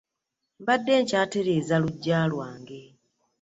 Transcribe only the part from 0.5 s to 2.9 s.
Mbadde nkyatereeza luggya lwange.